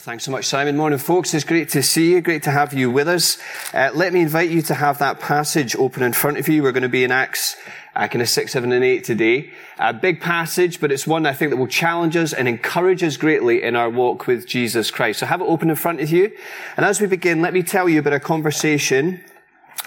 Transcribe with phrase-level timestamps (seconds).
[0.00, 0.76] Thanks so much, Simon.
[0.76, 1.34] Morning, folks.
[1.34, 2.20] It's great to see you.
[2.20, 3.36] Great to have you with us.
[3.74, 6.62] Uh, let me invite you to have that passage open in front of you.
[6.62, 7.56] We're going to be in Acts
[7.96, 9.50] uh, kind of 6, 7, and 8 today.
[9.76, 13.16] A big passage, but it's one I think that will challenge us and encourage us
[13.16, 15.18] greatly in our walk with Jesus Christ.
[15.18, 16.30] So have it open in front of you.
[16.76, 19.20] And as we begin, let me tell you about a conversation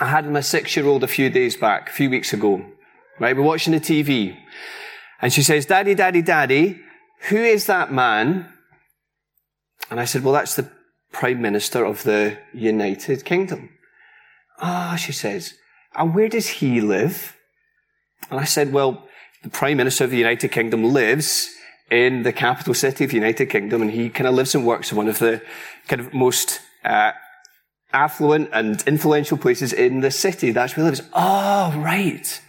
[0.02, 2.66] I had with my six-year-old a few days back, a few weeks ago.
[3.18, 3.34] Right?
[3.34, 4.38] We're watching the TV.
[5.21, 6.82] And she says, Daddy, Daddy, Daddy,
[7.30, 8.52] who is that man
[9.92, 10.71] and I said, well, that's the
[11.12, 13.70] Prime Minister of the United Kingdom.
[14.60, 15.54] Ah, oh, she says,
[15.93, 17.36] and where does he live?
[18.29, 19.07] And I said, well,
[19.43, 21.50] the Prime Minister of the United Kingdom lives
[21.89, 24.92] in the capital city of the United Kingdom, and he kind of lives and works
[24.92, 25.42] in one of the
[25.89, 27.12] kind of most uh,
[27.92, 30.51] affluent and influential places in the city.
[30.51, 31.01] That's where he lives.
[31.14, 32.42] Oh, right.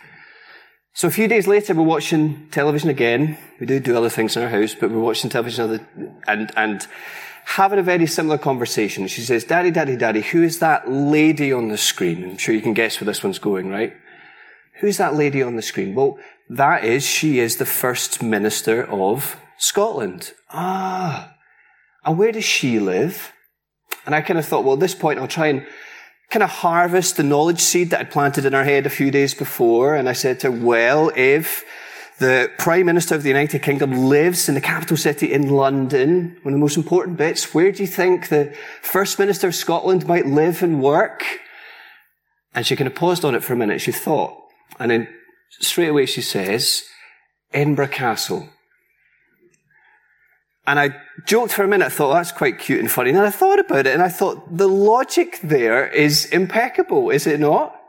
[0.94, 3.38] So a few days later, we're watching television again.
[3.58, 5.86] We do do other things in our house, but we're watching television
[6.28, 6.86] and, and
[7.44, 9.06] having a very similar conversation.
[9.08, 12.24] She says, Daddy, Daddy, Daddy, who is that lady on the screen?
[12.24, 13.94] I'm sure you can guess where this one's going, right?
[14.80, 15.94] Who's that lady on the screen?
[15.94, 16.18] Well,
[16.48, 20.32] that is, she is the First Minister of Scotland.
[20.50, 21.34] Ah.
[22.04, 23.32] And where does she live?
[24.06, 25.66] And I kind of thought, well, at this point, I'll try and
[26.30, 29.34] kind of harvest the knowledge seed that I'd planted in her head a few days
[29.34, 29.94] before.
[29.94, 31.64] And I said to her, well, if
[32.22, 36.38] the Prime Minister of the United Kingdom lives in the capital city in London.
[36.42, 37.52] One of the most important bits.
[37.52, 41.24] Where do you think the First Minister of Scotland might live and work?
[42.54, 43.80] And she kind of paused on it for a minute.
[43.80, 44.36] She thought.
[44.78, 45.08] And then
[45.50, 46.84] straight away she says,
[47.52, 48.48] Edinburgh Castle.
[50.64, 50.94] And I
[51.26, 53.10] joked for a minute, I thought oh, that's quite cute and funny.
[53.10, 57.26] And then I thought about it and I thought the logic there is impeccable, is
[57.26, 57.81] it not?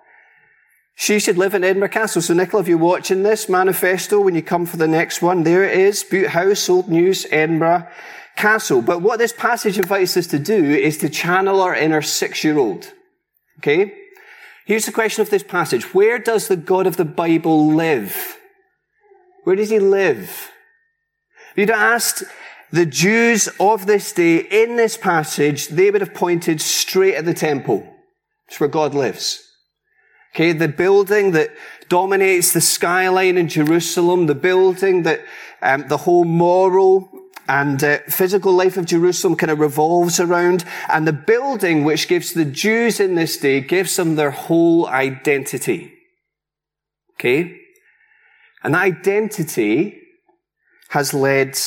[0.95, 2.21] She should live in Edinburgh Castle.
[2.21, 5.63] So, Nicola, if you're watching this manifesto, when you come for the next one, there
[5.63, 6.03] it is.
[6.03, 7.87] Bute House, Old News, Edinburgh
[8.35, 8.81] Castle.
[8.81, 12.93] But what this passage invites us to do is to channel our inner six-year-old.
[13.59, 13.93] Okay?
[14.65, 15.93] Here's the question of this passage.
[15.93, 18.37] Where does the God of the Bible live?
[19.43, 20.51] Where does he live?
[21.55, 22.23] You'd asked
[22.71, 27.33] the Jews of this day in this passage, they would have pointed straight at the
[27.33, 27.87] temple.
[28.47, 29.47] It's where God lives.
[30.33, 31.51] Okay, the building that
[31.89, 35.21] dominates the skyline in Jerusalem, the building that
[35.61, 37.07] um, the whole moral
[37.47, 42.33] and uh, physical life of Jerusalem kind of revolves around, and the building which gives
[42.33, 45.93] the Jews in this day gives them their whole identity.
[47.15, 47.59] Okay?
[48.63, 49.99] And that identity
[50.89, 51.59] has led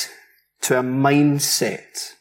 [0.61, 2.15] to a mindset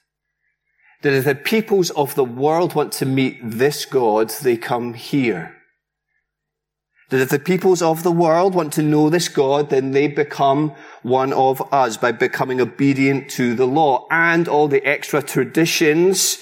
[1.03, 5.56] that if the peoples of the world want to meet this God, they come here.
[7.11, 10.73] That if the peoples of the world want to know this God, then they become
[11.03, 16.39] one of us by becoming obedient to the law and all the extra traditions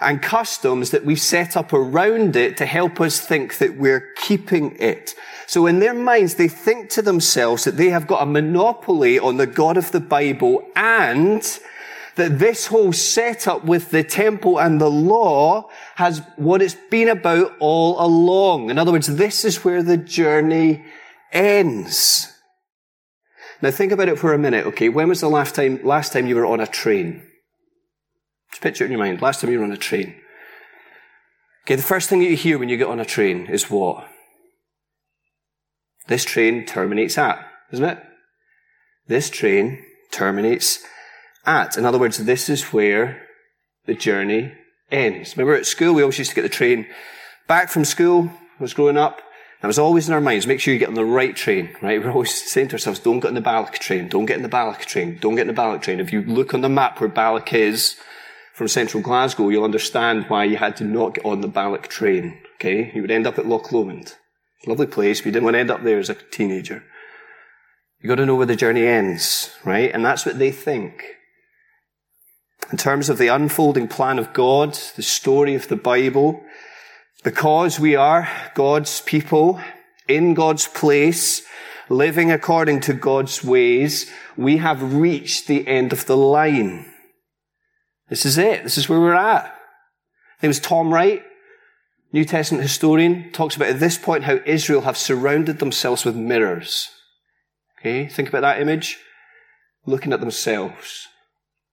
[0.00, 4.76] and customs that we've set up around it to help us think that we're keeping
[4.80, 5.14] it.
[5.46, 9.36] So in their minds, they think to themselves that they have got a monopoly on
[9.36, 11.42] the God of the Bible and
[12.18, 17.52] that this whole setup with the temple and the law has what it's been about
[17.58, 18.70] all along.
[18.70, 20.84] In other words, this is where the journey
[21.32, 22.32] ends.
[23.62, 24.88] Now think about it for a minute, okay?
[24.88, 27.22] When was the last time, last time you were on a train?
[28.50, 29.20] Just picture it in your mind.
[29.20, 30.14] Last time you were on a train.
[31.64, 34.08] Okay, the first thing that you hear when you get on a train is what?
[36.06, 37.98] This train terminates at, isn't it?
[39.06, 40.84] This train terminates
[41.48, 41.76] at.
[41.76, 43.22] In other words, this is where
[43.86, 44.52] the journey
[44.90, 45.36] ends.
[45.36, 46.86] Remember at school, we always used to get the train
[47.48, 49.22] back from school, I was growing up.
[49.60, 50.46] That was always in our minds.
[50.46, 52.00] Make sure you get on the right train, right?
[52.00, 54.08] We're always saying to ourselves, don't get on the Balloch train.
[54.08, 55.18] Don't get in the Balloch train.
[55.20, 55.98] Don't get in the Balloch train.
[55.98, 57.96] If you look on the map where Balloch is
[58.54, 62.40] from central Glasgow, you'll understand why you had to not get on the Balloch train.
[62.56, 62.92] Okay?
[62.94, 64.14] You would end up at Loch Lomond.
[64.66, 66.84] Lovely place, but you didn't want to end up there as a teenager.
[68.00, 69.90] You've got to know where the journey ends, right?
[69.92, 71.02] And that's what they think
[72.70, 76.42] in terms of the unfolding plan of God, the story of the Bible,
[77.24, 79.60] because we are God's people,
[80.06, 81.42] in God's place,
[81.88, 86.86] living according to God's ways, we have reached the end of the line.
[88.08, 88.62] This is it.
[88.62, 89.54] This is where we're at.
[90.42, 91.22] It was Tom Wright,
[92.12, 96.90] New Testament historian, talks about at this point how Israel have surrounded themselves with mirrors.
[97.80, 98.98] Okay, think about that image.
[99.86, 101.08] Looking at themselves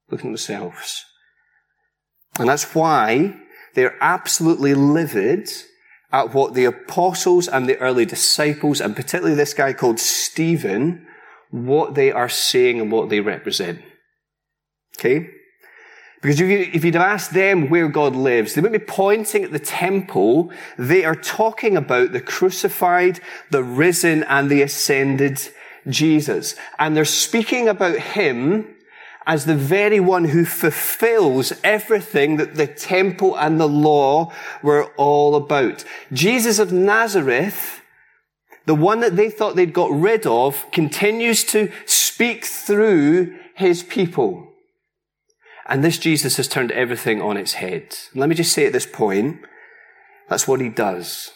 [0.09, 1.05] looking at themselves.
[2.39, 3.35] And that's why
[3.73, 5.49] they're absolutely livid
[6.11, 11.05] at what the apostles and the early disciples, and particularly this guy called Stephen,
[11.51, 13.81] what they are saying and what they represent.
[14.97, 15.29] Okay?
[16.21, 19.43] Because if, you, if you'd have asked them where God lives, they wouldn't be pointing
[19.43, 20.51] at the temple.
[20.77, 23.19] They are talking about the crucified,
[23.51, 25.39] the risen, and the ascended
[25.87, 26.55] Jesus.
[26.79, 28.74] And they're speaking about Him
[29.25, 34.31] as the very one who fulfills everything that the temple and the law
[34.61, 35.83] were all about.
[36.13, 37.81] Jesus of Nazareth,
[38.65, 44.51] the one that they thought they'd got rid of, continues to speak through His people.
[45.67, 47.95] And this Jesus has turned everything on its head.
[48.13, 49.39] Let me just say at this point,
[50.29, 51.31] that's what he does.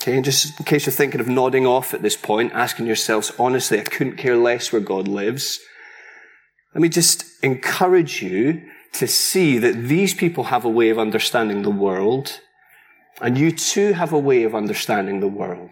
[0.00, 3.32] Okay, and just in case you're thinking of nodding off at this point, asking yourselves,
[3.38, 5.58] honestly, I couldn't care less where God lives.
[6.74, 8.62] Let me just encourage you
[8.92, 12.40] to see that these people have a way of understanding the world,
[13.20, 15.70] and you too have a way of understanding the world.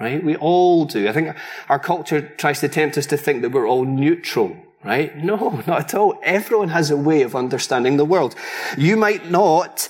[0.00, 0.22] Right?
[0.22, 1.08] We all do.
[1.08, 1.36] I think
[1.68, 5.16] our culture tries to tempt us to think that we're all neutral right?
[5.16, 6.18] No, not at all.
[6.22, 8.34] Everyone has a way of understanding the world.
[8.76, 9.88] You might not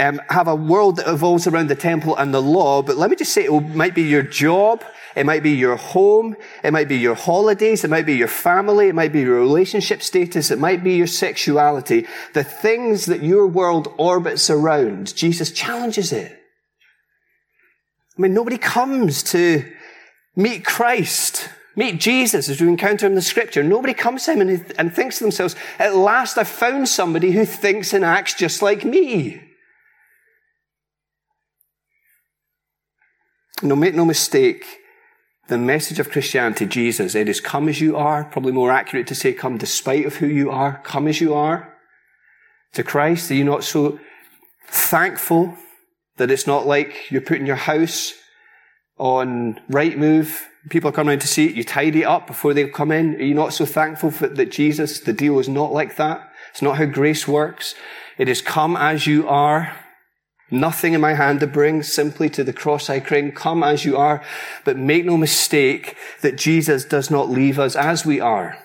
[0.00, 3.16] um, have a world that evolves around the temple and the law, but let me
[3.16, 4.82] just say it might be your job,
[5.14, 8.88] it might be your home, it might be your holidays, it might be your family,
[8.88, 12.06] it might be your relationship status, it might be your sexuality.
[12.32, 16.32] The things that your world orbits around, Jesus challenges it.
[18.16, 19.70] I mean, nobody comes to
[20.34, 23.62] meet Christ Meet Jesus as we encounter him in the scripture.
[23.62, 27.44] Nobody comes to him and, and thinks to themselves, at last I've found somebody who
[27.44, 29.40] thinks and acts just like me.
[33.62, 34.64] No, make no mistake.
[35.48, 38.24] The message of Christianity, Jesus, it is come as you are.
[38.24, 40.80] Probably more accurate to say come despite of who you are.
[40.84, 41.76] Come as you are.
[42.74, 43.98] To Christ, are you not so
[44.68, 45.56] thankful
[46.16, 48.14] that it's not like you're putting your house
[48.98, 52.92] on Rightmove, people come around to see it, you tidy it up before they come
[52.92, 53.14] in.
[53.16, 56.30] Are you not so thankful for, that Jesus, the deal is not like that?
[56.50, 57.74] It's not how grace works.
[58.18, 59.74] It is come as you are.
[60.50, 63.32] Nothing in my hand to bring, simply to the cross I cling.
[63.32, 64.22] Come as you are.
[64.64, 68.58] But make no mistake that Jesus does not leave us as we are.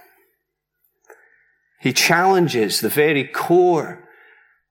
[1.79, 4.01] He challenges the very core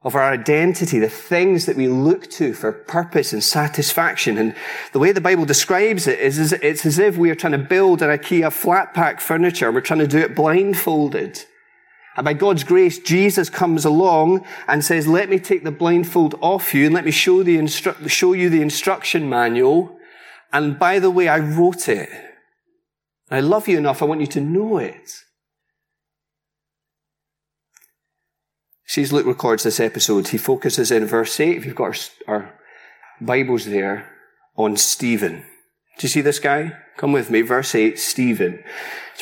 [0.02, 4.36] of our identity, the things that we look to for purpose and satisfaction.
[4.36, 4.54] And
[4.92, 8.02] the way the Bible describes it is, it's as if we are trying to build
[8.02, 9.72] an IKEA flat pack furniture.
[9.72, 11.44] We're trying to do it blindfolded.
[12.16, 16.72] And by God's grace, Jesus comes along and says, let me take the blindfold off
[16.72, 19.98] you and let me show, the instru- show you the instruction manual.
[20.52, 22.08] And by the way, I wrote it.
[23.30, 24.00] I love you enough.
[24.00, 25.10] I want you to know it.
[28.86, 32.34] See, as Luke records this episode, he focuses in verse 8, if you've got our,
[32.36, 32.60] our
[33.20, 34.10] Bibles there,
[34.56, 35.44] on Stephen.
[35.98, 36.76] Do you see this guy?
[36.96, 37.40] Come with me.
[37.40, 38.52] Verse 8, Stephen.
[38.52, 38.58] Do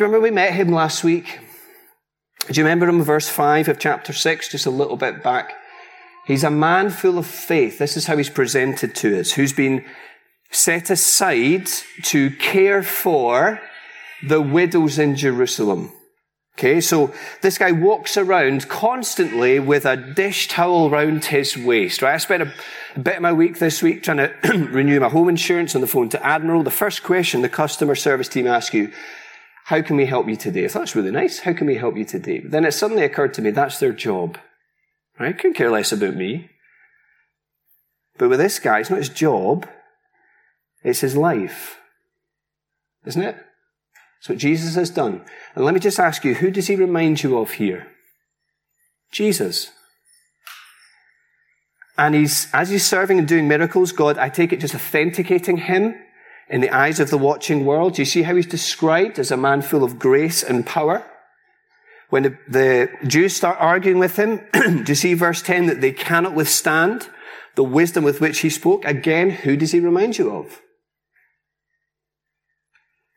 [0.04, 1.38] you remember we met him last week?
[2.48, 5.54] Do you remember him, verse 5 of chapter 6, just a little bit back?
[6.26, 7.78] He's a man full of faith.
[7.78, 9.84] This is how he's presented to us, who's been
[10.50, 11.66] set aside
[12.02, 13.60] to care for
[14.26, 15.92] the widows in Jerusalem.
[16.58, 22.14] Okay, so this guy walks around constantly with a dish towel round his waist, right?
[22.14, 24.34] I spent a, bit of my week this week trying to
[24.70, 26.62] renew my home insurance on the phone to Admiral.
[26.62, 28.92] The first question the customer service team ask you,
[29.67, 30.67] how can we help you today?
[30.67, 31.41] Thought that's really nice.
[31.41, 32.41] How can we help you today?
[32.41, 34.38] But then it suddenly occurred to me that's their job,
[35.19, 35.37] right?
[35.37, 36.50] Couldn't care less about me.
[38.19, 39.69] But with this guy, it's not his job,
[40.83, 41.78] it's his life.
[43.07, 43.37] Isn't it?
[44.19, 45.25] That's what Jesus has done.
[45.54, 47.88] And let me just ask you, who does he remind you of here?
[49.11, 49.71] Jesus.
[51.99, 55.95] And he's, as he's serving and doing miracles, God, I take it, just authenticating him
[56.52, 57.94] in the eyes of the watching world.
[57.94, 61.02] Do you see how he's described as a man full of grace and power?
[62.11, 65.92] When the, the Jews start arguing with him, do you see verse 10 that they
[65.92, 67.09] cannot withstand
[67.54, 68.85] the wisdom with which he spoke?
[68.85, 70.61] Again, who does he remind you of?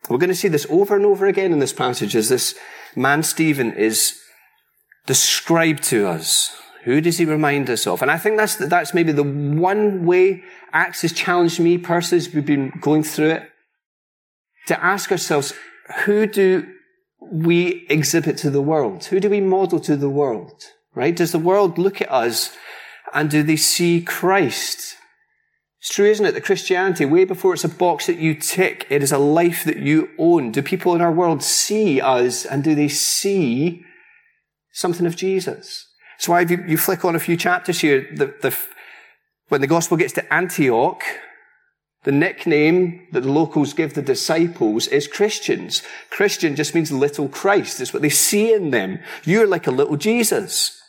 [0.08, 2.54] We're going to see this over and over again in this passage as this
[2.94, 4.18] man Stephen is
[5.04, 6.56] described to us.
[6.86, 8.00] Who does he remind us of?
[8.00, 12.32] And I think that's, that's maybe the one way Acts has challenged me personally as
[12.32, 13.50] we've been going through it.
[14.68, 15.52] To ask ourselves,
[16.04, 16.64] who do
[17.20, 19.06] we exhibit to the world?
[19.06, 20.62] Who do we model to the world?
[20.94, 21.14] Right?
[21.14, 22.56] Does the world look at us
[23.12, 24.94] and do they see Christ?
[25.80, 26.34] It's true, isn't it?
[26.34, 29.78] That Christianity, way before it's a box that you tick, it is a life that
[29.78, 30.52] you own.
[30.52, 33.84] Do people in our world see us and do they see
[34.70, 35.84] something of Jesus?
[36.18, 38.56] So why you, you flick on a few chapters here, the, the,
[39.48, 41.02] when the gospel gets to Antioch,
[42.06, 45.82] The nickname that the locals give the disciples is Christians.
[46.08, 47.80] Christian just means little Christ.
[47.80, 49.00] It's what they see in them.
[49.24, 50.80] You're like a little Jesus.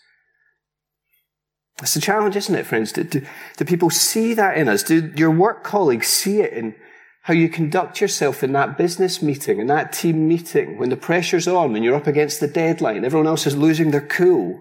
[1.82, 2.92] It's a challenge, isn't it, friends?
[2.92, 3.26] Do, do,
[3.58, 4.84] do, people see that in us?
[4.84, 6.76] Do your work colleagues see it in
[7.24, 11.48] how you conduct yourself in that business meeting, in that team meeting, when the pressure's
[11.48, 14.60] on, when you're up against the deadline, everyone else is losing their cool,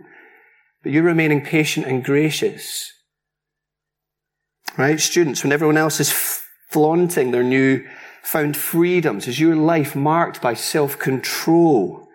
[0.87, 2.93] but you're remaining patient and gracious?
[4.79, 5.01] Right?
[5.01, 6.13] Students, when everyone else is
[6.71, 7.85] flaunting their new
[8.23, 12.07] found freedoms, is your life marked by self-control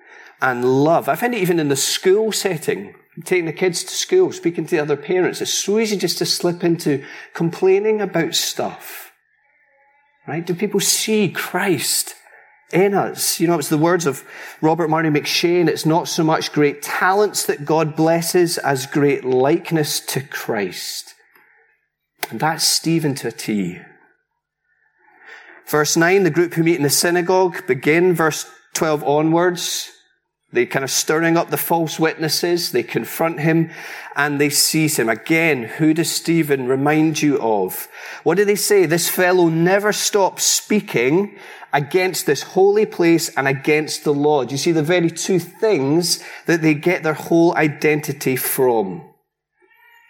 [0.41, 1.09] and love?
[1.09, 4.77] I find it even in the school setting taking the kids to school, speaking to
[4.77, 5.41] other parents.
[5.41, 9.11] It's so easy just to slip into complaining about stuff.
[10.25, 10.47] Right?
[10.47, 12.15] Do people see Christ
[12.71, 13.39] in us?
[13.39, 14.23] You know, it's the words of
[14.61, 15.67] Robert Murray M'Cheyne.
[15.67, 21.13] It's not so much great talents that God blesses as great likeness to Christ.
[22.29, 23.79] And that's Stephen to a T.
[25.67, 29.91] Verse 9, the group who meet in the synagogue begin, verse 12 onwards,
[30.53, 32.71] they kind of stirring up the false witnesses.
[32.71, 33.71] They confront him
[34.15, 35.07] and they seize him.
[35.07, 37.87] Again, who does Stephen remind you of?
[38.23, 38.85] What do they say?
[38.85, 41.37] This fellow never stops speaking
[41.71, 44.51] against this holy place and against the Lord.
[44.51, 49.07] You see the very two things that they get their whole identity from.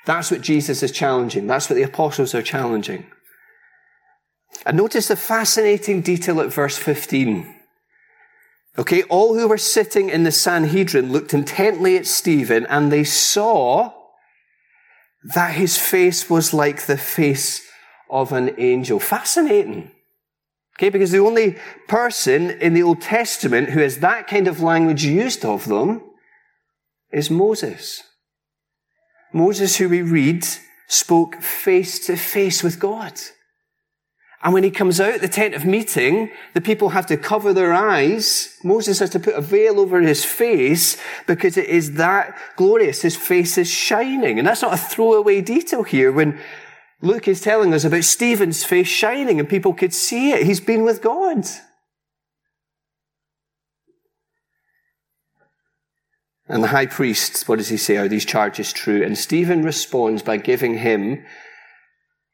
[0.07, 1.45] That's what Jesus is challenging.
[1.45, 3.05] That's what the apostles are challenging.
[4.65, 7.61] And notice the fascinating detail at verse 15.
[8.78, 13.94] Okay, all who were sitting in the Sanhedrin looked intently at Stephen and they saw
[15.34, 17.62] that his face was like the face
[18.10, 19.00] of an angel.
[19.00, 19.92] Fascinating.
[20.78, 25.04] Okay, because the only person in the Old Testament who has that kind of language
[25.04, 26.01] used of them
[27.12, 28.04] is Moses.
[29.34, 30.46] Moses, who we read,
[30.88, 33.13] spoke face to face with God.
[34.43, 37.74] And when he comes out the tent of meeting, the people have to cover their
[37.74, 38.57] eyes.
[38.63, 43.03] Moses has to put a veil over his face because it is that glorious.
[43.03, 44.39] His face is shining.
[44.39, 46.39] And that's not a throwaway detail here when
[47.01, 50.45] Luke is telling us about Stephen's face shining and people could see it.
[50.45, 51.45] He's been with God.
[56.48, 57.98] And the high priest, what does he say?
[57.98, 59.03] Are these charges true?
[59.03, 61.24] And Stephen responds by giving him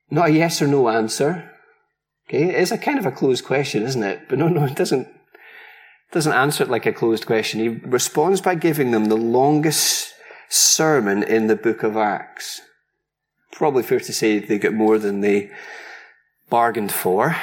[0.09, 1.53] not a yes or no answer,
[2.27, 4.27] Okay, it's a kind of a closed question, isn't it?
[4.27, 5.07] But no, no, it doesn't,
[6.12, 7.60] doesn't answer it like a closed question.
[7.62, 10.13] He responds by giving them the longest
[10.50, 12.62] sermon in the book of Acts.
[13.53, 15.51] Probably fair to say they get more than they
[16.50, 17.38] bargained for.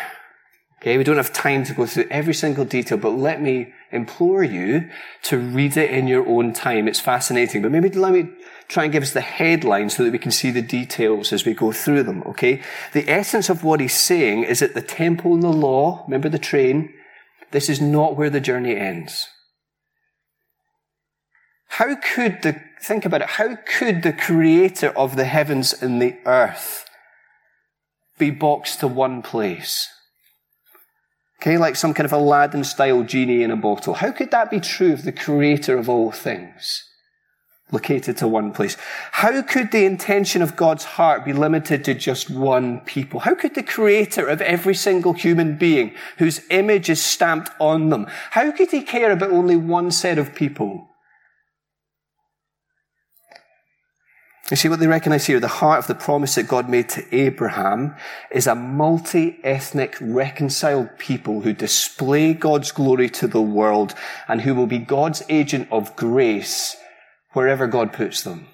[0.80, 4.44] Okay, we don't have time to go through every single detail, but let me implore
[4.44, 4.90] you
[5.22, 6.88] to read it in your own time.
[6.88, 7.62] It's fascinating.
[7.62, 8.28] But maybe let me
[8.68, 11.54] try and give us the headline so that we can see the details as we
[11.54, 12.62] go through them, okay?
[12.92, 16.38] The essence of what he's saying is that the temple and the law, remember the
[16.38, 16.92] train,
[17.50, 19.28] this is not where the journey ends.
[21.68, 26.16] How could the, think about it, how could the creator of the heavens and the
[26.24, 26.84] earth
[28.18, 29.88] be boxed to one place?
[31.42, 33.94] Okay, like some kind of Aladdin style genie in a bottle.
[33.94, 36.82] How could that be true of the creator of all things?
[37.74, 38.76] Located to one place.
[39.10, 43.18] How could the intention of God's heart be limited to just one people?
[43.18, 48.06] How could the creator of every single human being whose image is stamped on them,
[48.30, 50.88] how could he care about only one set of people?
[54.52, 55.40] You see what they recognize here?
[55.40, 57.96] The heart of the promise that God made to Abraham
[58.30, 63.96] is a multi-ethnic reconciled people who display God's glory to the world
[64.28, 66.76] and who will be God's agent of grace
[67.34, 68.48] wherever God puts them.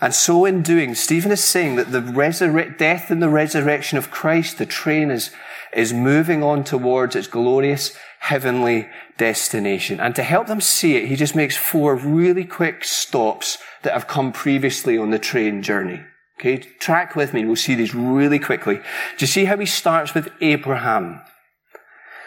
[0.00, 4.10] And so in doing, Stephen is saying that the resurrect, death and the resurrection of
[4.10, 5.30] Christ, the train is,
[5.72, 10.00] is moving on towards its glorious heavenly destination.
[10.00, 14.08] And to help them see it, he just makes four really quick stops that have
[14.08, 16.00] come previously on the train journey.
[16.40, 18.76] Okay, track with me we'll see these really quickly.
[18.76, 18.82] Do
[19.20, 21.22] you see how he starts with Abraham?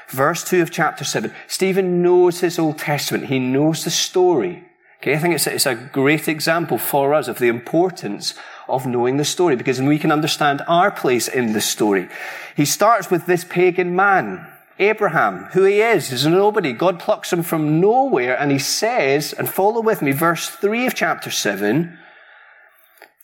[0.10, 1.34] Verse 2 of chapter 7.
[1.48, 3.26] Stephen knows his Old Testament.
[3.26, 4.67] He knows the story.
[5.02, 8.34] Okay, I think it's a, it's a great example for us of the importance
[8.68, 12.10] of knowing the story because we can understand our place in the story.
[12.56, 14.48] He starts with this pagan man.
[14.80, 16.74] Abraham, who he is, is nobody.
[16.74, 20.96] God plucks him from nowhere and he says, and follow with me, verse 3 of
[20.96, 21.98] chapter 7,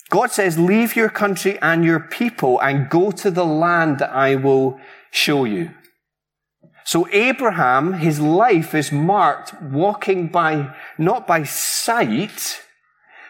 [0.10, 4.36] God says, leave your country and your people and go to the land that I
[4.36, 5.72] will show you.
[6.86, 12.62] So Abraham, his life is marked walking by, not by sight,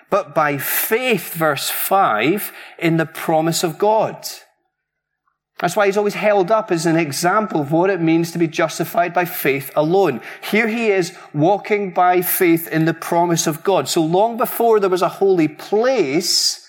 [0.09, 4.27] but by faith, verse 5, in the promise of God.
[5.59, 8.47] That's why he's always held up as an example of what it means to be
[8.47, 10.19] justified by faith alone.
[10.51, 13.87] Here he is walking by faith in the promise of God.
[13.87, 16.67] So long before there was a holy place,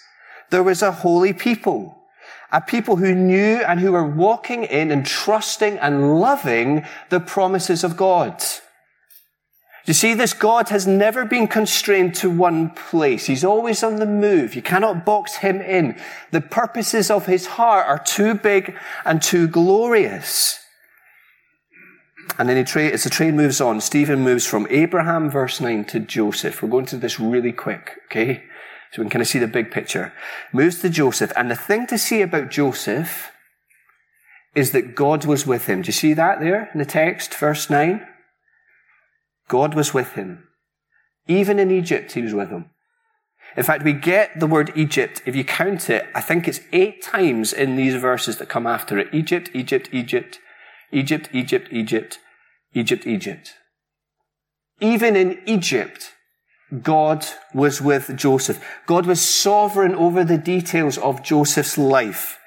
[0.51, 2.04] there was a holy people.
[2.53, 7.83] A people who knew and who were walking in and trusting and loving the promises
[7.85, 8.43] of God.
[9.87, 13.27] You see, this God has never been constrained to one place.
[13.27, 14.55] He's always on the move.
[14.55, 16.01] You cannot box him in.
[16.31, 18.75] The purposes of his heart are too big
[19.05, 20.59] and too glorious.
[22.39, 26.01] And then tra- as the train moves on, Stephen moves from Abraham, verse 9, to
[26.01, 26.63] Joseph.
[26.63, 28.43] We're going to this really quick, okay?
[28.95, 30.13] So we can kind of see the big picture.
[30.53, 31.33] Moves to Joseph.
[31.37, 33.33] And the thing to see about Joseph
[34.55, 35.83] is that God was with him.
[35.83, 38.07] Do you see that there in the text, verse 9?
[39.49, 40.47] God was with him.
[41.27, 42.71] Even in Egypt, he was with him.
[43.57, 47.03] In fact, we get the word Egypt, if you count it, I think it's eight
[47.03, 49.13] times in these verses that come after it.
[49.13, 50.39] Egypt, Egypt, Egypt,
[50.93, 52.19] Egypt, Egypt, Egypt,
[52.75, 53.55] Egypt, Egypt.
[54.81, 56.14] Even in Egypt,
[56.83, 58.63] God was with Joseph.
[58.87, 62.39] God was sovereign over the details of Joseph's life.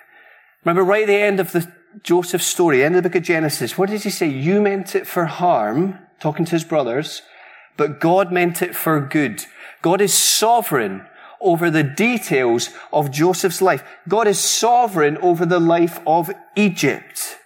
[0.63, 1.71] Remember right at the end of the
[2.03, 4.27] Joseph story, end of the book of Genesis, what does he say?
[4.27, 7.21] You meant it for harm, talking to his brothers,
[7.75, 9.45] but God meant it for good.
[9.81, 11.05] God is sovereign
[11.39, 13.83] over the details of Joseph's life.
[14.07, 17.37] God is sovereign over the life of Egypt.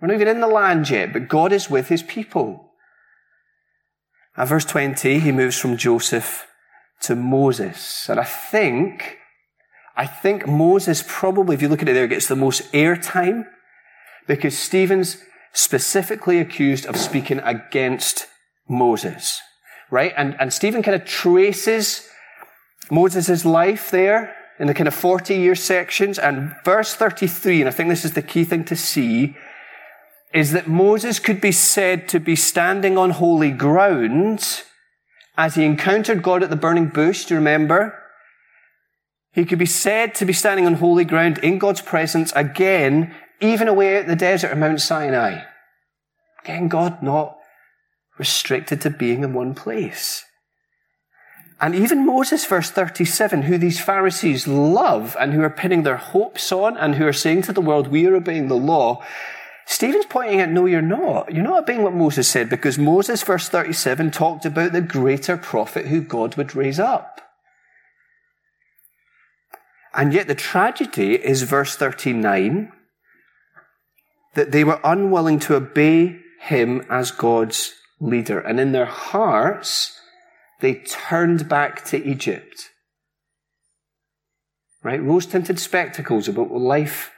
[0.00, 2.73] We're not even in the land yet, but God is with his people.
[4.36, 6.46] At verse 20, he moves from Joseph
[7.02, 8.08] to Moses.
[8.08, 9.18] And I think,
[9.96, 13.46] I think Moses probably, if you look at it there, gets the most airtime
[14.26, 15.18] because Stephen's
[15.52, 18.26] specifically accused of speaking against
[18.68, 19.40] Moses,
[19.90, 20.12] right?
[20.16, 22.08] And, and Stephen kind of traces
[22.90, 26.18] Moses' life there in the kind of 40 year sections.
[26.18, 29.36] And verse 33, and I think this is the key thing to see,
[30.34, 34.62] is that Moses could be said to be standing on holy ground
[35.36, 37.24] as he encountered God at the burning bush.
[37.24, 37.96] Do you remember?
[39.32, 43.68] He could be said to be standing on holy ground in God's presence again even
[43.68, 45.42] away at the desert of Mount Sinai.
[46.42, 47.36] Again, God not
[48.18, 50.24] restricted to being in one place.
[51.60, 56.50] And even Moses, verse 37, who these Pharisees love and who are pinning their hopes
[56.52, 59.02] on and who are saying to the world, we are obeying the law,
[59.66, 61.32] Stephen's pointing out, no, you're not.
[61.32, 65.86] You're not obeying what Moses said because Moses, verse 37, talked about the greater prophet
[65.86, 67.20] who God would raise up.
[69.94, 72.72] And yet the tragedy is verse 39
[74.34, 78.40] that they were unwilling to obey him as God's leader.
[78.40, 79.98] And in their hearts,
[80.60, 82.70] they turned back to Egypt.
[84.82, 85.02] Right?
[85.02, 87.12] Rose tinted spectacles about life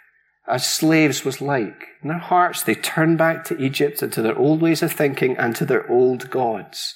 [0.49, 1.89] as slaves was like.
[2.03, 5.37] In their hearts, they turned back to Egypt and to their old ways of thinking
[5.37, 6.95] and to their old gods.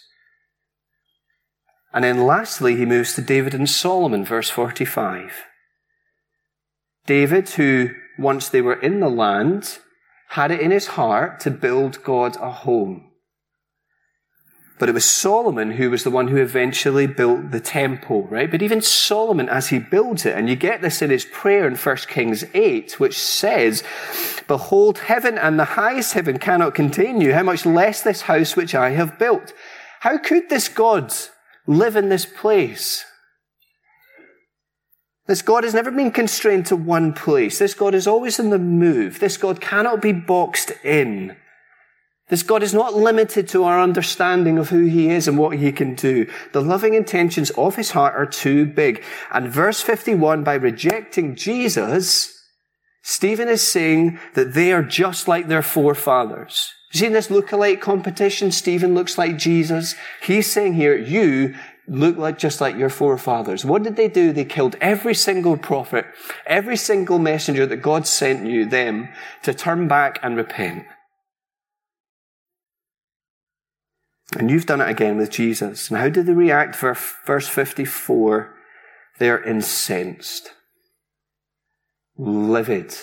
[1.93, 5.45] And then lastly, he moves to David and Solomon, verse 45.
[7.07, 9.79] David, who once they were in the land,
[10.29, 13.10] had it in his heart to build God a home.
[14.81, 18.51] But it was Solomon who was the one who eventually built the temple, right?
[18.51, 21.77] But even Solomon, as he builds it, and you get this in his prayer in
[21.77, 23.85] 1 Kings 8, which says,
[24.49, 27.35] Behold, heaven and the highest heaven cannot contain you.
[27.35, 29.53] How much less this house which I have built?
[30.01, 31.13] How could this God
[31.67, 33.05] live in this place?
[35.27, 37.59] This God has never been constrained to one place.
[37.59, 39.21] This God is always in the move.
[39.21, 41.37] This God cannot be boxed in.
[42.31, 45.73] This God is not limited to our understanding of who he is and what he
[45.73, 46.31] can do.
[46.53, 49.05] The loving intentions of his heart are too big.
[49.33, 52.41] And verse 51, by rejecting Jesus,
[53.03, 56.73] Stephen is saying that they are just like their forefathers.
[56.93, 59.95] You see in this look-alike competition, Stephen looks like Jesus.
[60.23, 61.55] He's saying here, you
[61.89, 63.65] look like just like your forefathers.
[63.65, 64.33] What did they do?
[64.33, 66.07] They killed every single prophet,
[66.47, 69.09] every single messenger that God sent you them
[69.43, 70.87] to turn back and repent.
[74.39, 75.91] And you've done it again with Jesus.
[75.91, 76.77] And how did they react?
[76.77, 78.55] Verse 54,
[79.19, 80.51] they're incensed,
[82.17, 82.95] livid,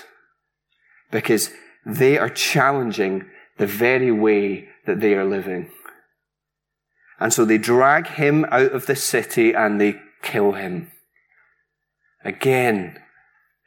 [1.11, 1.51] because
[1.85, 3.25] they are challenging
[3.57, 5.69] the very way that they are living.
[7.19, 10.91] And so they drag him out of the city and they kill him.
[12.23, 12.99] Again,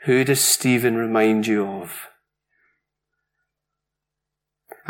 [0.04, 2.09] who does Stephen remind you of?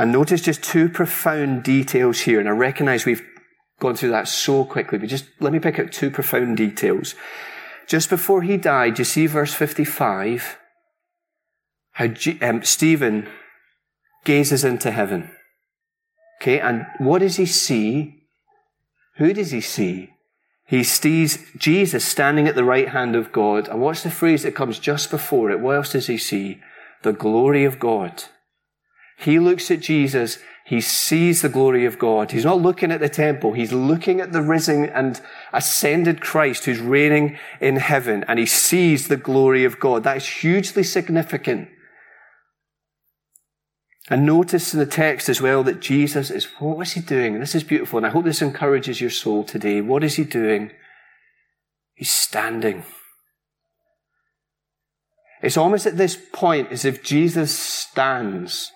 [0.01, 3.23] And notice just two profound details here, and I recognize we've
[3.81, 7.15] gone through that so quickly, but just let me pick out two profound details.
[7.87, 10.57] Just before he died, you see verse 55?
[11.93, 13.29] how G- um, Stephen
[14.25, 15.33] gazes into heaven.
[16.41, 18.23] Okay, and what does he see?
[19.17, 20.09] Who does he see?
[20.67, 23.69] He sees Jesus standing at the right hand of God.
[23.69, 25.61] And what's the phrase that comes just before it?
[25.61, 26.63] What else does he see?
[27.03, 28.25] The glory of God.
[29.21, 30.39] He looks at Jesus.
[30.65, 32.31] He sees the glory of God.
[32.31, 33.53] He's not looking at the temple.
[33.53, 35.21] He's looking at the risen and
[35.53, 40.05] ascended Christ who's reigning in heaven and he sees the glory of God.
[40.05, 41.69] That is hugely significant.
[44.09, 47.39] And notice in the text as well that Jesus is, what was he doing?
[47.39, 49.81] This is beautiful, and I hope this encourages your soul today.
[49.81, 50.73] What is he doing?
[51.95, 52.85] He's standing.
[55.43, 58.73] It's almost at this point as if Jesus stands,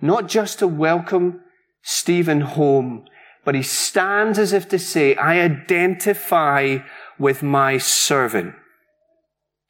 [0.00, 1.40] not just to welcome
[1.82, 3.04] Stephen home,
[3.44, 6.78] but he stands as if to say, I identify
[7.18, 8.54] with my servant.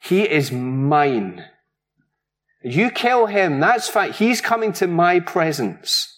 [0.01, 1.45] He is mine.
[2.63, 4.13] You kill him, that's fine.
[4.13, 6.15] He's coming to my presence.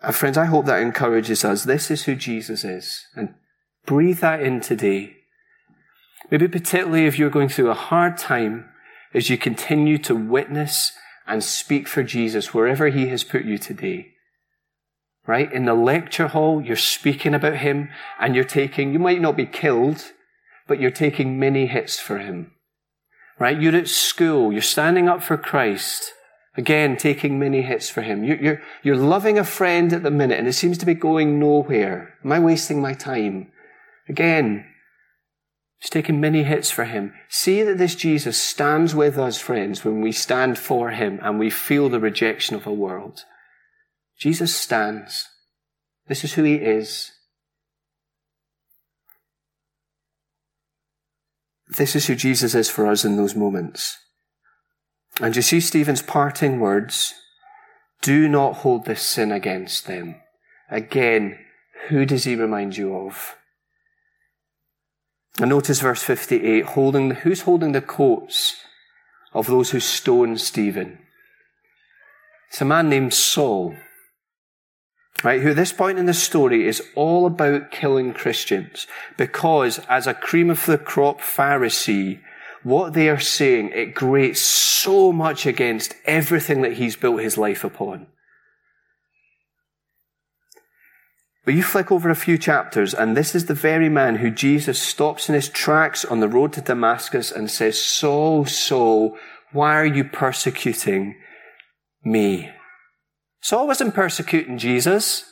[0.00, 1.64] And friends, I hope that encourages us.
[1.64, 3.04] This is who Jesus is.
[3.14, 3.34] And
[3.84, 5.14] breathe that in today.
[6.30, 8.68] Maybe particularly if you're going through a hard time
[9.14, 10.92] as you continue to witness
[11.26, 14.12] and speak for Jesus wherever he has put you today.
[15.26, 15.52] Right?
[15.52, 19.44] In the lecture hall, you're speaking about him and you're taking, you might not be
[19.44, 20.12] killed,
[20.66, 22.52] but you're taking many hits for him
[23.38, 23.60] right?
[23.60, 26.12] You're at school, you're standing up for Christ.
[26.56, 28.24] Again, taking many hits for him.
[28.24, 31.38] You're, you're, you're loving a friend at the minute and it seems to be going
[31.38, 32.14] nowhere.
[32.24, 33.52] Am I wasting my time?
[34.08, 34.66] Again,
[35.80, 37.14] it's taking many hits for him.
[37.28, 41.50] See that this Jesus stands with us, friends, when we stand for him and we
[41.50, 43.24] feel the rejection of a world.
[44.18, 45.28] Jesus stands.
[46.08, 47.12] This is who he is.
[51.68, 53.98] This is who Jesus is for us in those moments.
[55.20, 57.14] And you see Stephen's parting words
[58.02, 60.16] do not hold this sin against them.
[60.70, 61.38] Again,
[61.88, 63.36] who does he remind you of?
[65.40, 68.56] And notice verse 58, holding, who's holding the coats
[69.32, 70.98] of those who stoned Stephen?
[72.48, 73.74] It's a man named Saul
[75.24, 80.06] right, who at this point in the story is all about killing Christians because as
[80.06, 82.20] a cream of the crop Pharisee,
[82.62, 87.64] what they are saying, it grates so much against everything that he's built his life
[87.64, 88.06] upon.
[91.48, 94.78] But you flick over a few chapters, and this is the very man who Jesus
[94.78, 99.16] stops in his tracks on the road to Damascus and says, Saul, Saul,
[99.52, 101.16] why are you persecuting
[102.04, 102.50] me?
[103.40, 105.24] Saul wasn't persecuting Jesus.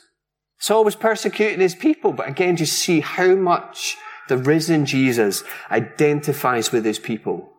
[0.57, 2.13] Saul was persecuting his people.
[2.13, 3.95] But again, just see how much
[4.27, 7.53] the risen Jesus identifies with his people.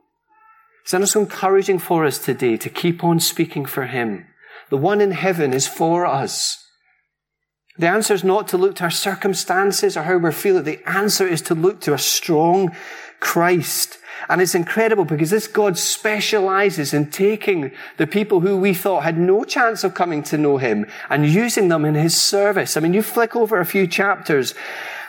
[0.85, 4.27] Isn't it so encouraging for us today to keep on speaking for him?
[4.69, 6.65] The one in heaven is for us.
[7.79, 10.65] The answer is not to look to our circumstances or how we're feeling.
[10.65, 12.75] The answer is to look to a strong
[13.21, 19.05] Christ and it's incredible because this God specializes in taking the people who we thought
[19.05, 22.77] had no chance of coming to know him and using them in his service.
[22.77, 24.55] I mean, you flick over a few chapters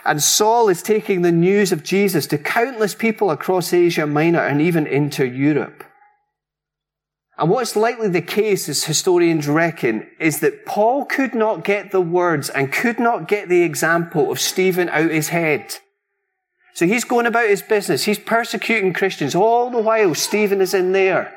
[0.05, 4.61] and Saul is taking the news of Jesus to countless people across Asia Minor and
[4.61, 5.83] even into Europe.
[7.39, 12.01] And what's likely the case, as historians reckon, is that Paul could not get the
[12.01, 15.77] words and could not get the example of Stephen out his head.
[16.73, 18.03] So he's going about his business.
[18.03, 20.15] He's persecuting Christians all the while.
[20.15, 21.33] Stephen is in there.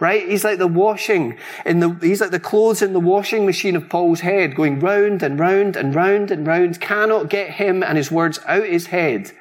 [0.00, 0.26] Right?
[0.26, 3.90] He's like the washing in the, he's like the clothes in the washing machine of
[3.90, 8.10] Paul's head, going round and round and round and round, cannot get him and his
[8.10, 9.32] words out his head.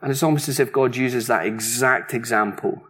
[0.00, 2.82] And it's almost as if God uses that exact example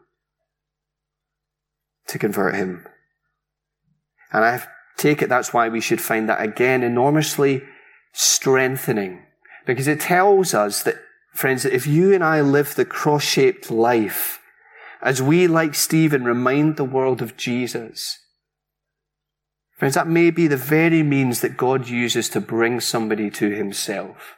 [2.09, 2.87] to convert him.
[4.33, 4.63] And I
[4.97, 7.63] take it that's why we should find that again enormously
[8.13, 9.23] strengthening
[9.69, 10.97] because it tells us that,
[11.35, 14.41] friends, that if you and I live the cross shaped life,
[15.03, 18.19] as we, like Stephen, remind the world of Jesus,
[19.77, 24.37] friends, that may be the very means that God uses to bring somebody to himself.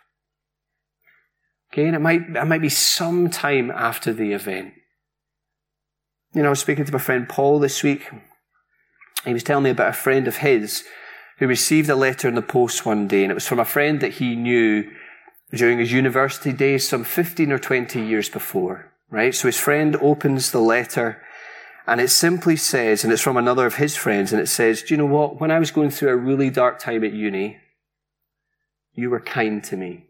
[1.73, 4.75] Okay, and it might, it might be some time after the event.
[6.33, 8.09] You know, I was speaking to my friend Paul this week.
[9.25, 10.85] He was telling me about a friend of his
[11.39, 14.01] who received a letter in the post one day, and it was from a friend
[14.01, 14.89] that he knew
[15.53, 19.35] during his university days, some 15 or 20 years before, right?
[19.35, 21.21] So his friend opens the letter
[21.87, 24.95] and it simply says, and it's from another of his friends, and it says, Do
[24.95, 25.41] you know what?
[25.41, 27.57] When I was going through a really dark time at uni,
[28.95, 30.05] you were kind to me.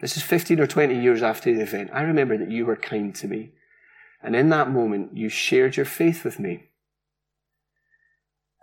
[0.00, 1.90] This is 15 or 20 years after the event.
[1.92, 3.50] I remember that you were kind to me.
[4.22, 6.64] And in that moment, you shared your faith with me.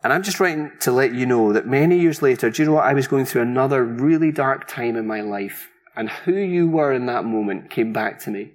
[0.04, 2.76] And I'm just writing to let you know that many years later, do you know
[2.76, 2.86] what?
[2.86, 5.70] I was going through another really dark time in my life.
[5.96, 8.52] And who you were in that moment came back to me.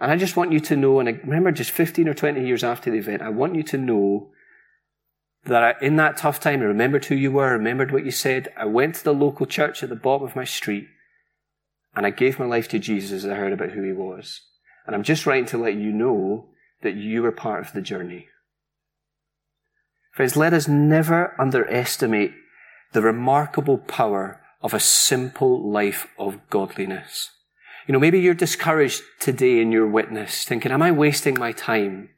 [0.00, 2.64] And I just want you to know, and I remember just 15 or 20 years
[2.64, 4.32] after the event, I want you to know
[5.44, 8.52] that in that tough time, I remembered who you were, I remembered what you said.
[8.56, 10.88] I went to the local church at the bottom of my street
[11.94, 14.40] and I gave my life to Jesus as I heard about who he was.
[14.86, 16.48] And I'm just writing to let you know
[16.82, 18.28] that you were part of the journey.
[20.12, 22.32] Friends, let us never underestimate
[22.92, 27.30] the remarkable power of a simple life of godliness.
[27.86, 32.10] You know, maybe you're discouraged today in your witness, thinking, am I wasting my time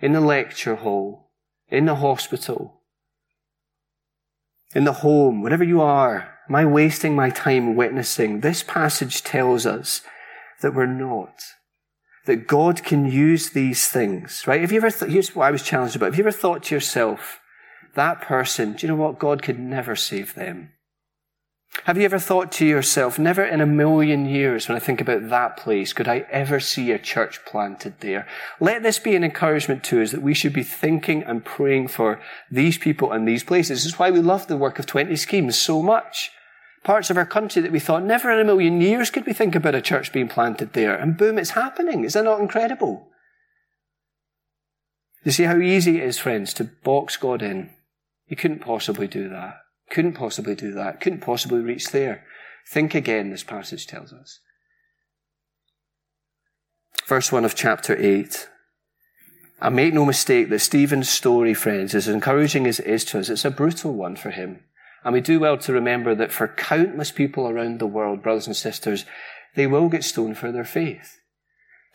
[0.00, 1.30] in the lecture hall,
[1.68, 2.82] in the hospital,
[4.74, 6.38] in the home, wherever you are?
[6.48, 8.40] Am I wasting my time witnessing?
[8.40, 10.02] This passage tells us
[10.60, 11.42] that we're not.
[12.26, 14.60] That God can use these things, right?
[14.60, 16.06] Have you ever, th- here's what I was challenged about.
[16.06, 17.40] Have you ever thought to yourself,
[17.94, 19.18] that person, do you know what?
[19.18, 20.72] God could never save them.
[21.84, 25.30] Have you ever thought to yourself, never in a million years when I think about
[25.30, 28.28] that place could I ever see a church planted there?
[28.60, 32.20] Let this be an encouragement to us that we should be thinking and praying for
[32.50, 33.82] these people and these places.
[33.82, 36.30] This is why we love the work of 20 schemes so much.
[36.84, 39.54] Parts of our country that we thought never in a million years could we think
[39.54, 40.96] about a church being planted there.
[40.96, 42.04] And boom, it's happening.
[42.04, 43.08] Is that not incredible?
[45.24, 47.70] You see how easy it is, friends, to box God in.
[48.26, 49.58] You couldn't possibly do that.
[49.90, 51.00] Couldn't possibly do that.
[51.00, 52.24] Couldn't possibly reach there.
[52.68, 54.40] Think again, this passage tells us.
[57.06, 58.48] Verse 1 of chapter 8.
[59.60, 63.28] And make no mistake that Stephen's story, friends, as encouraging as it is to us,
[63.28, 64.64] it's a brutal one for him.
[65.04, 68.56] And we do well to remember that for countless people around the world, brothers and
[68.56, 69.04] sisters,
[69.54, 71.18] they will get stoned for their faith.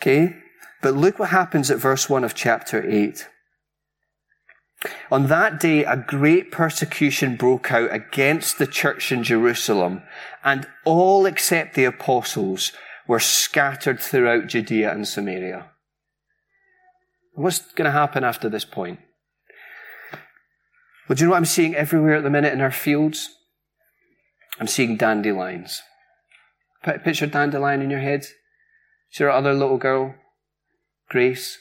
[0.01, 0.35] Okay?
[0.81, 3.27] But look what happens at verse 1 of chapter 8.
[5.09, 10.03] On that day, a great persecution broke out against the church in Jerusalem,
[10.43, 12.73] and all except the apostles
[13.07, 15.71] were scattered throughout Judea and Samaria.
[17.33, 18.99] What's going to happen after this point?
[21.07, 23.29] Well, do you know what I'm seeing everywhere at the minute in our fields?
[24.59, 25.81] I'm seeing dandelions.
[26.83, 28.25] put Picture dandelion in your head.
[29.11, 30.15] See our other little girl,
[31.09, 31.57] Grace,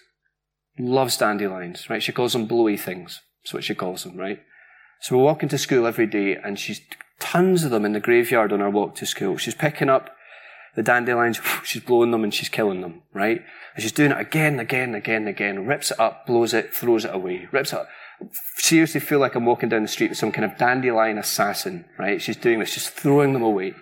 [0.78, 2.02] loves dandelions, right?
[2.02, 3.20] She calls them blowy things.
[3.42, 4.40] That's what she calls them, right?
[5.00, 6.80] So we're walking to school every day and she's
[7.20, 9.37] tons of them in the graveyard on our walk to school.
[9.37, 10.11] She's picking up
[10.74, 13.42] the dandelions, she's blowing them and she's killing them, right?
[13.74, 16.52] And she's doing it again, and again, and again, and again, rips it up, blows
[16.52, 17.88] it, throws it away, rips it up.
[18.57, 22.20] Seriously feel like I'm walking down the street with some kind of dandelion assassin, right?
[22.20, 23.74] She's doing this, just throwing them away.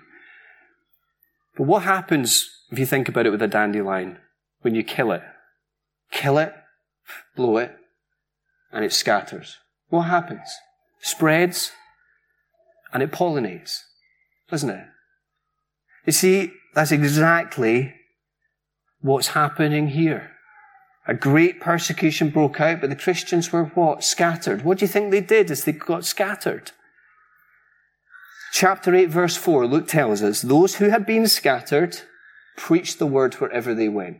[1.56, 4.18] But what happens if you think about it with a dandelion
[4.62, 5.22] when you kill it?
[6.10, 6.52] Kill it,
[7.36, 7.76] blow it,
[8.72, 9.58] and it scatters.
[9.88, 10.48] What happens?
[11.00, 11.72] Spreads
[12.92, 13.80] and it pollinates,
[14.50, 14.86] doesn't it?
[16.06, 17.94] You see, that's exactly
[19.00, 20.33] what's happening here.
[21.06, 24.02] A great persecution broke out, but the Christians were what?
[24.02, 24.64] Scattered.
[24.64, 26.72] What do you think they did as they got scattered?
[28.52, 31.98] Chapter 8, verse 4, Luke tells us, those who had been scattered
[32.56, 34.18] preached the word wherever they went.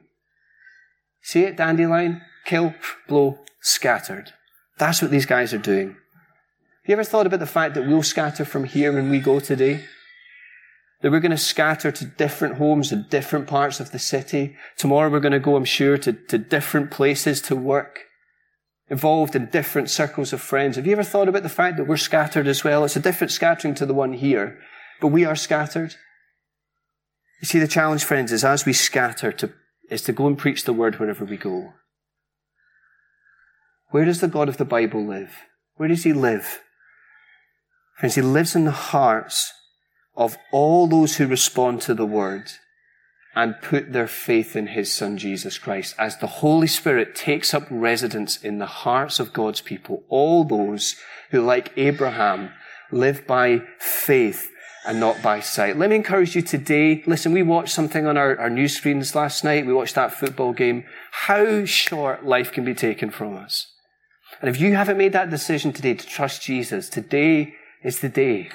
[1.22, 2.20] See it, dandelion?
[2.44, 2.74] Kill,
[3.08, 4.32] blow, scattered.
[4.76, 5.88] That's what these guys are doing.
[5.88, 9.40] Have you ever thought about the fact that we'll scatter from here when we go
[9.40, 9.84] today?
[11.00, 14.56] That we're going to scatter to different homes in different parts of the city.
[14.76, 18.04] Tomorrow we're going to go, I'm sure, to, to different places to work.
[18.88, 20.76] Involved in different circles of friends.
[20.76, 22.84] Have you ever thought about the fact that we're scattered as well?
[22.84, 24.58] It's a different scattering to the one here,
[25.00, 25.96] but we are scattered.
[27.40, 29.52] You see, the challenge, friends, is as we scatter to,
[29.90, 31.74] is to go and preach the word wherever we go.
[33.90, 35.34] Where does the God of the Bible live?
[35.76, 36.60] Where does he live?
[37.98, 39.52] Friends, he lives in the hearts
[40.16, 42.52] of all those who respond to the word
[43.34, 47.66] and put their faith in his son Jesus Christ as the Holy Spirit takes up
[47.68, 50.96] residence in the hearts of God's people, all those
[51.30, 52.52] who, like Abraham,
[52.92, 54.50] live by faith
[54.86, 55.76] and not by sight.
[55.76, 57.02] Let me encourage you today.
[57.06, 59.66] Listen, we watched something on our, our news screens last night.
[59.66, 60.84] We watched that football game.
[61.10, 63.66] How short life can be taken from us.
[64.40, 68.50] And if you haven't made that decision today to trust Jesus, today is the day.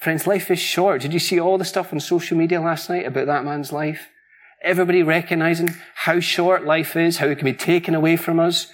[0.00, 1.02] Friends, life is short.
[1.02, 4.08] Did you see all the stuff on social media last night about that man's life?
[4.62, 8.68] Everybody recognizing how short life is, how it can be taken away from us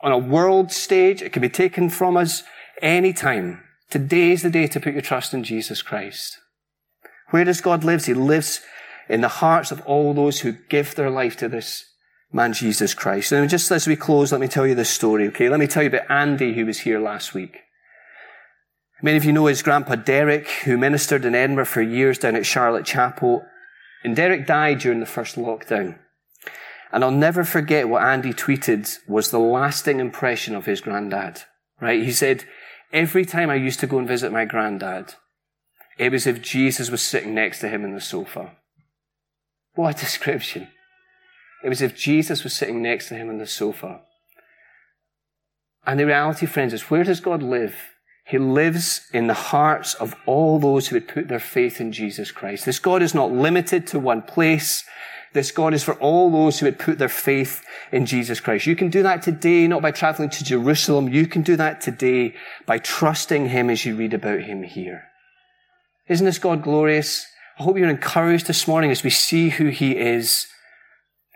[0.00, 1.22] on a world stage.
[1.22, 2.44] It can be taken from us
[2.80, 3.64] anytime.
[3.90, 6.38] Today is the day to put your trust in Jesus Christ.
[7.30, 8.04] Where does God live?
[8.04, 8.60] He lives
[9.08, 11.84] in the hearts of all those who give their life to this
[12.32, 13.32] man Jesus Christ.
[13.32, 15.48] And just as we close, let me tell you this story, okay?
[15.48, 17.63] Let me tell you about Andy, who was here last week.
[19.04, 22.46] Many of you know his grandpa Derek, who ministered in Edinburgh for years down at
[22.46, 23.44] Charlotte Chapel.
[24.02, 25.98] And Derek died during the first lockdown.
[26.90, 31.42] And I'll never forget what Andy tweeted was the lasting impression of his granddad,
[31.82, 32.02] right?
[32.02, 32.46] He said,
[32.94, 35.16] every time I used to go and visit my granddad,
[35.98, 38.52] it was as if Jesus was sitting next to him in the sofa.
[39.74, 40.68] What a description.
[41.62, 44.00] It was as if Jesus was sitting next to him on the sofa.
[45.84, 47.93] And the reality, friends, is where does God live?
[48.26, 52.30] He lives in the hearts of all those who would put their faith in Jesus
[52.30, 52.64] Christ.
[52.64, 54.84] This God is not limited to one place.
[55.34, 58.66] This God is for all those who would put their faith in Jesus Christ.
[58.66, 61.08] You can do that today, not by traveling to Jerusalem.
[61.08, 62.34] You can do that today
[62.66, 65.04] by trusting Him as you read about Him here.
[66.08, 67.26] Isn't this God glorious?
[67.58, 70.46] I hope you're encouraged this morning as we see who He is.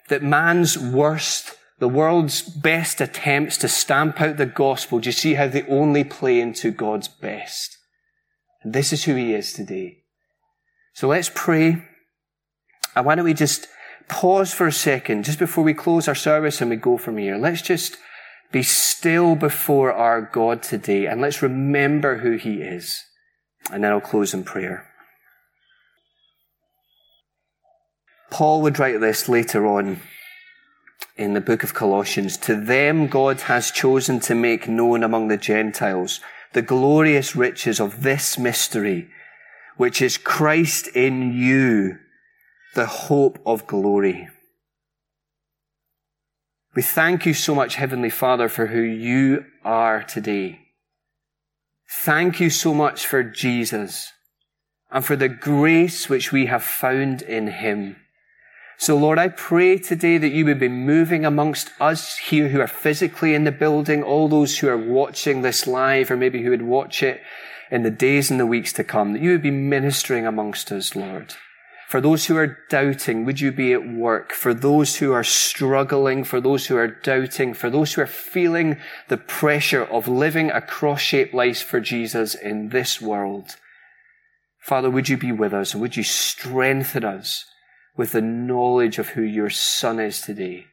[0.09, 5.35] That man's worst, the world's best attempts to stamp out the gospel, do you see
[5.35, 7.79] how they only play into God's best?
[8.63, 9.99] And this is who He is today.
[10.93, 11.83] So let's pray.
[12.97, 13.69] And why don't we just
[14.09, 17.37] pause for a second just before we close our service and we go from here.
[17.37, 17.97] Let's just
[18.51, 23.05] be still before our God today and let's remember who He is.
[23.71, 24.87] And then I'll close in prayer.
[28.31, 30.01] Paul would write this later on
[31.17, 32.37] in the book of Colossians.
[32.39, 36.21] To them God has chosen to make known among the Gentiles
[36.53, 39.09] the glorious riches of this mystery,
[39.77, 41.99] which is Christ in you
[42.75, 44.29] the hope of glory.
[46.75, 50.61] We thank you so much, Heavenly Father, for who you are today.
[51.91, 54.13] Thank you so much for Jesus
[54.91, 57.97] and for the grace which we have found in him.
[58.81, 62.69] So Lord, I pray today that you would be moving amongst us here who are
[62.69, 66.63] physically in the building, all those who are watching this live or maybe who would
[66.63, 67.21] watch it
[67.73, 70.95] in the days and the weeks to come, that you would be ministering amongst us,
[70.95, 71.35] Lord.
[71.89, 74.33] For those who are doubting, would you be at work?
[74.33, 78.77] For those who are struggling, for those who are doubting, for those who are feeling
[79.09, 83.57] the pressure of living a cross-shaped life for Jesus in this world.
[84.61, 87.45] Father, would you be with us and would you strengthen us
[87.99, 90.65] with the knowledge of who your son is today?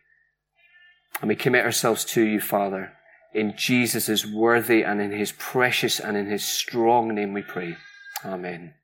[1.20, 2.94] And we commit ourselves to you, Father.
[3.34, 7.76] In Jesus' worthy and in his precious and in his strong name we pray.
[8.24, 8.76] Amen.